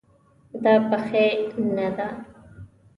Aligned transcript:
دا 0.63 0.73
پخې 0.89 1.25
نه 1.75 1.87
ده 1.97 2.07